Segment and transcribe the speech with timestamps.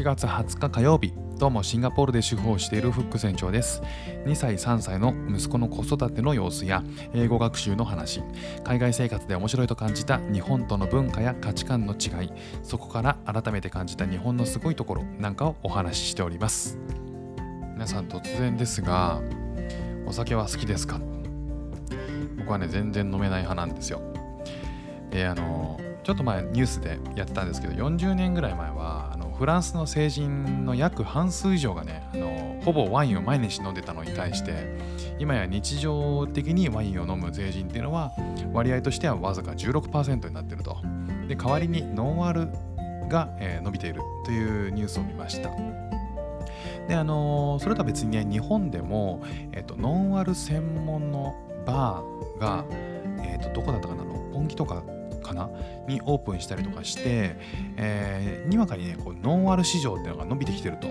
[0.00, 3.82] 7月20日火曜日どうもシンガポールで主婦をしているフック船長です。
[4.24, 6.82] 2歳3歳の息子の子育ての様子や
[7.12, 8.22] 英語学習の話
[8.64, 12.32] 海外生活で面白いと感じた日本との文化や価値観の違い
[12.62, 16.78] そこから改めて感じた日本のすごいところなんかをお話ししております。
[17.74, 19.20] 皆さん突然ですが
[20.06, 20.98] お酒は好きですか？
[22.38, 24.00] 僕はね全然飲めない派なんですよ。
[25.10, 34.76] であのちょっと前ニュースでやってたんですけど40年ぐらい前はフランスの成人の約半数以上がねあのほぼワインを毎日飲んでたのに対して
[35.18, 38.12] 今や日常的にワインを飲む成人っていうのは
[38.52, 40.76] 割合としてはわずか16%になってると。
[41.26, 42.48] で代わりにノンアル
[43.08, 45.48] が、えー伸びているというニュースを見ました。
[46.86, 52.66] であのそれとは別にね日本でも、えっとノンアル専門のバーが、
[53.22, 54.82] えっとどこだったかな六本木とか
[55.30, 55.50] かな？
[55.88, 57.36] にオープンしたりとかして、
[57.76, 60.86] えーにわかにねこうノンアル市場っていうのが伸びてきてると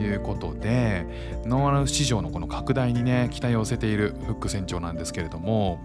[0.00, 1.06] いうことで
[1.44, 5.78] ノンアル市場のこの拡大にね期待を寄せているフック船長なんですけれども、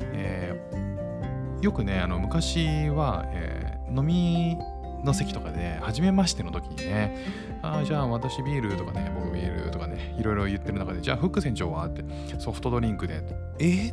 [0.00, 4.56] えーよくねあの昔は、えー飲み
[5.04, 7.16] の席とかで初めましての時にね
[7.62, 11.86] あーじゃあ私ビールとかね僕ビールとかねいろいろ言ってる中でじゃあフック船長は？
[11.86, 12.04] って
[12.38, 13.22] ソフトドリンクで
[13.60, 13.92] え？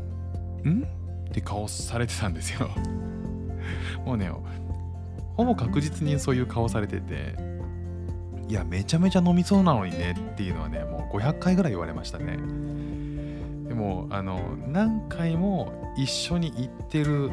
[0.67, 0.83] ん？
[1.30, 2.69] って顔されてたんですよ。
[4.06, 4.31] もうね
[5.36, 7.36] ほぼ確実にそういう顔されてて
[8.47, 12.38] いやめちゃめちゃ飲みそうなのにねっていうのはねもう500回ぐらい言われましたね。
[13.67, 17.31] でもあの何回も一緒に行ってる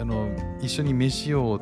[0.00, 0.28] あの
[0.60, 1.60] 一緒に飯を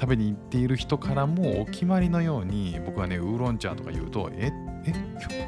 [0.00, 4.52] 食べに行っている人からもお決まりのように僕はねウーロン茶とか言うとえ
[4.84, 4.92] え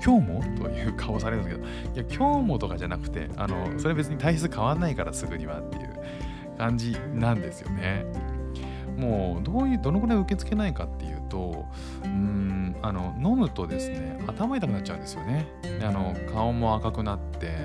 [0.05, 0.45] 今日も？
[0.57, 1.63] という顔されるんですけ
[2.03, 5.94] どいや今日もとかじゃなくてあのそれ別に体質変わんないからすぐにはっていう。
[6.59, 8.05] 感じなんですよね。
[8.97, 11.67] もうどういうどのぐらい受け付けないかっていうと
[12.05, 15.47] うんあの飲むとですね頭痛くなっちゃうんですよね。
[15.63, 17.57] であの顔も赤くなって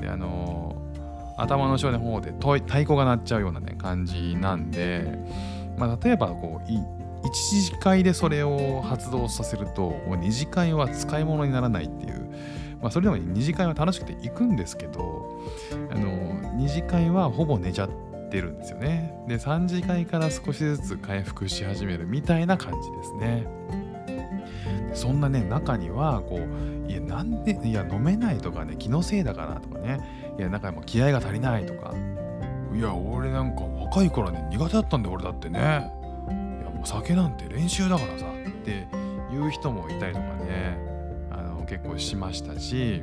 [0.00, 0.76] であの
[1.36, 5.18] 頭の後ろの方で太鼓が鳴っちゃうようなね感じなんで、
[5.76, 12.30] まあ、例えばこう1次会でそれを発動させるともう2次会は使い物にならないっていう、
[12.80, 15.40] まあ、それでも2次会は楽しくて行くんですけど
[15.90, 16.10] あの
[16.58, 19.14] 2次会はほぼ寝ちゃってるんですよね。
[19.26, 23.46] で3次会から少しずつ回復し始めるみたいな感じですね。
[24.94, 30.00] そんなね中にはこういやなんでいや飲めないとかね気のせいだからとかね。
[30.38, 31.94] いやなんかも気合が足りないとか。
[32.74, 35.58] いや俺なんか若い頃ね苦手だったんだ俺だってね。
[35.58, 38.86] いやもう酒なんて練習だからさって
[39.32, 40.78] いう人もいたりとかね
[41.30, 43.02] あの結構しましたし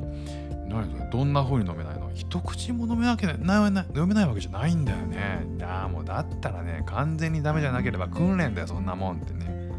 [0.66, 1.99] 何どんな風に飲めないの？
[2.14, 5.46] 一口も飲めなきゃなな飲めないわけじゃないんだよね。
[5.58, 9.70] いやもうだったらね完全にダメじゃなければ訓練だよそんなもんってね。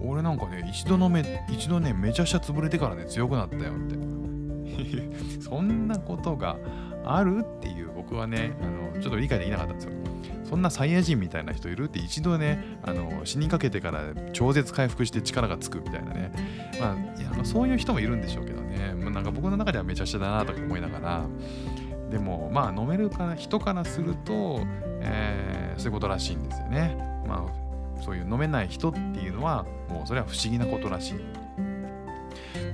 [0.00, 4.12] 俺なんかね一度飲め一度ねめちゃくちゃ潰れてからね強くなったよって。
[5.40, 6.56] そんなことが
[7.04, 9.92] あるっていう僕はねあのちょっと理解できなかったんですよ。
[10.44, 14.02] そんなサイヤ人みたいな人いるって一度ねあの死にかけてから
[14.34, 16.30] 超絶回復して力がつくみたいなね。
[16.78, 18.51] まあいやそういう人もいるんでしょうけど
[18.88, 21.26] ねもうなんか僕の中ではめちゃくちゃだなとか思いながら
[22.10, 24.60] でもまあ飲めるから人からすると、
[25.00, 26.96] えーそういうことらしいんですよね。
[27.26, 31.14] まあそういう飲めない人っていうのはもうそれは不思議なことらしい。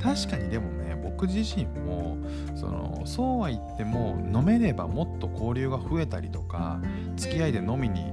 [0.03, 2.19] 確かにでもね僕自身も
[2.55, 6.81] そのそうは言っても飲めればもっと交流が増えたりとか
[7.17, 8.13] 付き合いで飲みに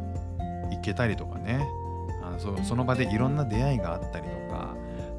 [0.72, 1.68] 行けたりとかね
[2.24, 4.45] あのそその場でいろんな出会いがあったりとか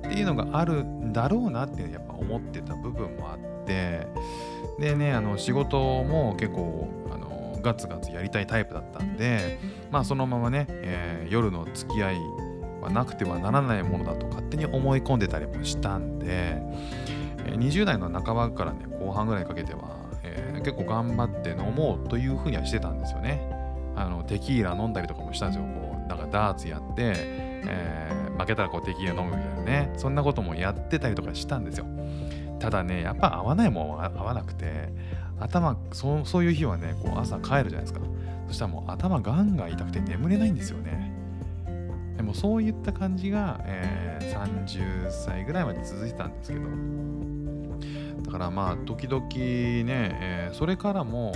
[0.06, 4.06] っていうのがあるんだろうなってやっぱ思ってた部分もあって
[4.78, 9.58] でねあの仕事も結構あのガツガツやりたいタイプだったんで
[9.90, 12.16] まあそのままね、えー夜の付き合い
[12.80, 16.62] はなくてはならないものだと勝手に思い込んでたりもしたんで、
[17.46, 23.40] 20代の半ばからね後半ぐらいかけては、えー結構頑張って飲もうというふうにはしてたんですよね。
[23.96, 25.64] あのテキーラ飲んだりとかもしたんですよ。
[25.64, 27.14] こうなんかダーツやって、
[27.68, 29.94] えー負けたらこうテキーラ飲むみたいなね。
[29.96, 31.86] そんなこともやってたりとかしたんですよ。
[32.60, 34.90] ただねやっぱ合わないもんは合わなくて
[35.40, 38.00] 頭そうそういう日はねこう朝帰るじゃないですか。
[38.48, 41.12] そしたらもう頭ガンガン痛くて眠れないんですよね。
[42.18, 44.26] でもそういった感じが、えー
[44.66, 46.64] 30歳ぐらいまで続いてたんですけど。
[48.26, 51.32] だからまあ時々ね、えーそれからも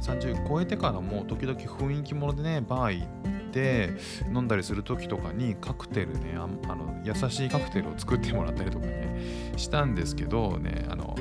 [0.00, 3.90] 30超えてからも時々雰囲気ものでねバー行って
[4.32, 11.16] 飲んだりする時とかにカクテルねああの優しいカクテルを作ってもらったりとかねしたんですけどねあの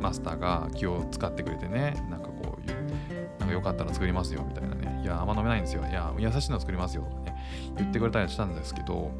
[0.00, 5.84] マスターが気を使ってくれてねなんかこういうなんかよかったら作りますよみたいなねいや、あんま飲めないんですよ。
[5.84, 7.02] いや、優しいの作りますよ。
[7.02, 7.36] とかね、
[7.76, 9.10] 言ってくれたりしたんですけど、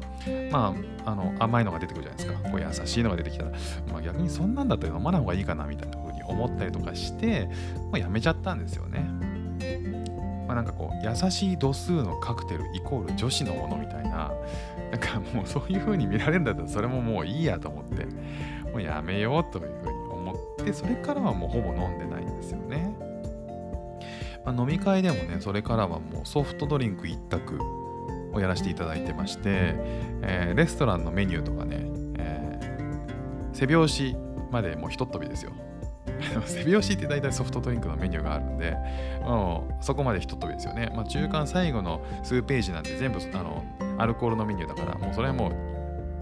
[0.49, 0.73] ま
[1.05, 2.49] あ、あの、甘いのが出てくるじゃないですか。
[2.49, 3.51] こう優しいのが出てきたら、
[3.91, 7.49] まあ逆にそんなんだったら飲まない方がいいかな、みたいなに思ったりとかして、
[7.91, 9.09] まあ、やめちゃったんですよね。
[10.47, 14.31] まあ、なんかこう、優しい度数のカクテルイコール女子のものみたいな、
[14.91, 18.05] なんかもうそういう風に見られるんだったらそれももういいやと思って、
[18.71, 22.95] もうやめようという風に思って、それからはもうほぼ飲んでないんですよね。
[24.45, 27.57] まあ、飲み会でもね、それからはもうソフトドリンク一択
[28.33, 29.75] をやらせていただいてまして、
[30.21, 31.85] えー、レストランのメニューとかね、
[32.17, 34.15] えー、背拍子
[34.51, 35.53] までもうひとっ飛びですよ。
[36.45, 38.75] 背拍子って大体ソフトドリンクのメニューがあるんで、
[39.21, 40.91] もうそこまでひとっ飛びですよね。
[40.95, 43.63] まあ、中間最後の数ページなんて全部あの
[43.97, 45.53] アルコールのメニューだから、もうそれはもう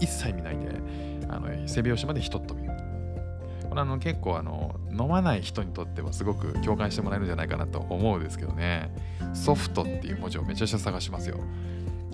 [0.00, 0.68] 一切見ないで、
[1.28, 2.66] あの背拍子までひとっ飛び。
[3.68, 8.94] これあの結構あの飲まない人にとってはすごく共感してもらえるんじゃないかなと思うんですけどね。
[9.32, 11.38] ソフトっていう文字をめちゃくちゃ探しますよ。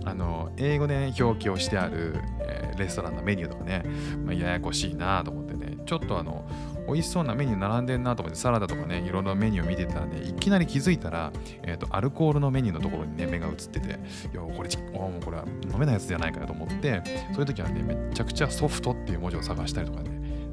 [0.05, 3.82] あの英語で、表記をしてある、えー、レストランのメニューとかね、
[4.25, 6.49] まあ、ややこしいなと思ってね、ちょっとあの
[6.88, 11.32] 美味しそうなメニュー並んでんなと思ってサラダとかねいろんなメニューを見てたらねいきなり気づいたら、
[11.62, 17.02] えーと、アルコールのメニューのところにね目が映ってていやこれもうこれは飲めないやつじゃないかなと思って
[17.32, 20.11] そういう時はねめちゃくちゃソフトっていう文字を探したりとかね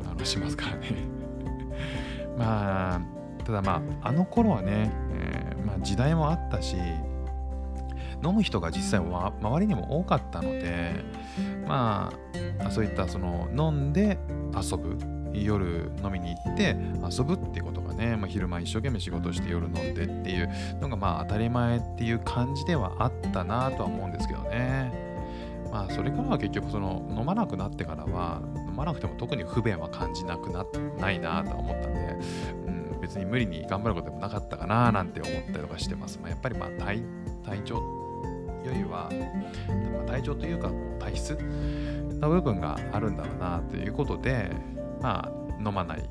[0.09, 0.89] あのしますからね。
[2.37, 3.01] まあ
[3.45, 6.75] ただまああの頃はね、えー、まあ、時代もあったし
[8.23, 10.95] 飲む人が実際は周りにも多かったので
[11.65, 12.11] ま
[12.59, 14.17] あそういったその飲んで
[14.53, 16.75] 遊ぶ夜飲みに行って
[17.09, 20.49] 遊ぶってことがね、まあ、昼間一生懸命仕事して夜飲んでっていう
[20.79, 25.05] のがまあ当たり前っていう感じではあったなとは思うんですけどね。
[25.71, 30.65] まあそれからは結局その飲まなくなってからは飲まなくても特に不便は感じなくな
[30.99, 31.99] ないなとは思ったんで、
[32.67, 36.19] うん、別に無理に頑張ることでもなかったかななんて思ったりとかしてます。
[36.21, 37.01] まあ、やっぱりまあ体
[37.43, 39.09] 体調よりは、
[40.07, 41.37] 体調というか体質
[42.19, 44.51] の部分があるんだろうなということで、
[45.05, 46.09] まあ、飲まない、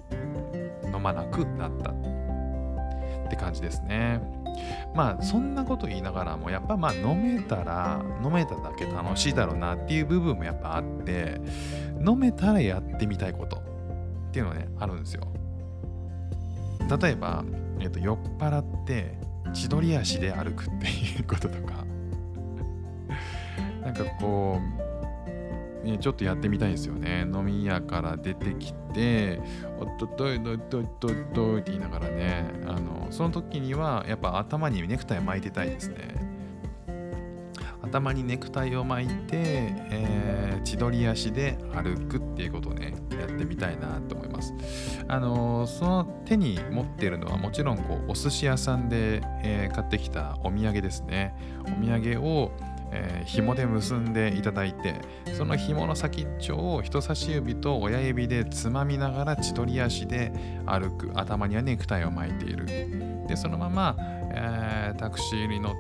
[0.85, 1.95] 飲まなくなったっ
[3.29, 4.21] て感じですね。
[4.95, 11.41] まあそんなこと言いながらもやっぱまあ飲めたら飲めただけ楽しいだろうなっていう部分もやっぱあって
[12.07, 15.27] 飲めたらやってみたいことっていうのねあるんですよ。
[17.03, 17.45] 例えば、
[17.81, 19.19] えっと、酔っ払って
[19.53, 21.85] 千鳥足で歩くっていうこととか
[23.83, 24.84] なんかこう
[25.85, 27.27] ね、ちょっとやってみたいですよね。
[27.33, 29.41] 飲み屋から出てきて、
[29.79, 36.35] おっとっといとっといとっといって言いながらね、あのその時にはやっぱ頭にネクタイ巻いてたいですね。
[37.83, 44.55] 頭にネクタイを巻いて、えー、千鳥足で歩くっていうことをね、やってみたいなと思います。
[45.07, 51.35] あのー、その手に持ってるのはもちろんこうお寿司屋さんで、えー、買ってきたお土産ですね。
[51.63, 52.53] お土産を
[52.95, 55.01] えー、紐で結んでいただいて
[55.37, 60.33] その紐の先っちょを人差し指と親指でつまみながら千鳥足で
[60.65, 62.67] 歩く頭にはネクタイを巻いている。
[63.27, 63.97] でそのまま、
[64.31, 65.75] えー、タクシーに乗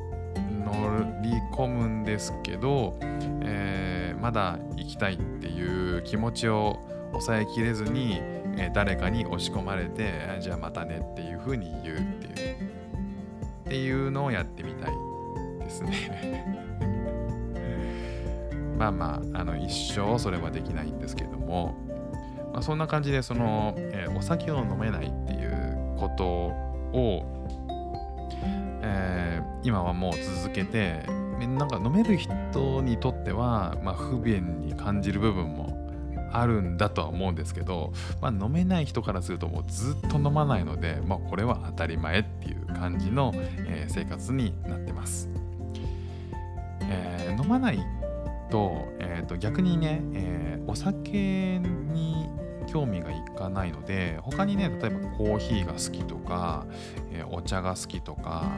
[1.22, 2.98] り込むんですけど、
[3.42, 6.80] えー、まだ行きたいっていう気持ちを
[7.12, 8.20] 抑えきれずに、
[8.56, 12.74] え誰かに押し込まれてじゃあまたねっていうふうに言うっていう。
[13.64, 14.92] っていうのをやってみたい
[15.58, 16.73] ですね。
[18.76, 21.74] まあまああの一生それはできないんですけども、
[22.52, 27.24] まあ、そんな感じでその、えー、お酒を飲めないっていうことを、
[28.82, 31.04] えー、今はもう続けて
[31.46, 35.84] なんか飲める人にとっては、まあ、不便に感じる部分も
[36.32, 45.28] あるんだとは思うんですけど、まあ、飲めない人からするともうずっと飲まないので、まあ、これは当たり前っていう感じの、えー、生活になってます。
[46.82, 47.78] えー、飲まない
[48.54, 52.28] と,、えー、と逆にね、えー、お酒に
[52.68, 56.64] 興味がいかないので他にね例えばコーヒーが好きとか、
[57.10, 58.52] えー、お茶が好きとか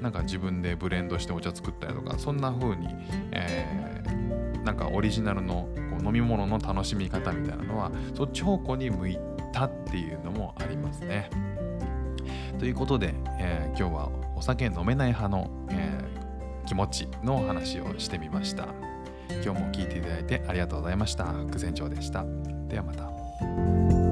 [0.00, 2.86] なんか自分でブレンドしてお茶作ったりとかそんな風に、
[3.32, 9.18] えー、なんかオリジナルのこう飲み物の楽しみ方みたいなのはそっち方向に向い
[9.52, 11.28] たっていうのもありますね。
[12.60, 18.93] ということで、えー、今日はお酒飲めない派の、えー、気持ちの話をしてみました。
[19.42, 21.24] 今日も聴いていただいてありがとうございました。
[21.24, 22.24] 副船長でした。
[22.68, 24.03] ではまた。